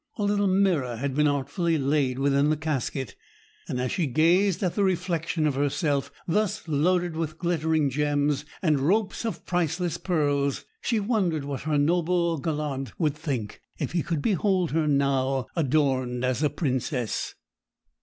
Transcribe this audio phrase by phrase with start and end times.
[0.17, 3.13] A little mirror had been artfully laid within the casket,
[3.67, 8.79] and as she gazed at the reflection of herself thus loaded with glittering gems and
[8.79, 14.23] ropes of priceless pearls, she wondered what her noble gallant would think if he could
[14.23, 17.35] behold her now, adorned as a princess.